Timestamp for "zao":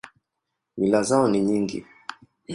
1.03-1.27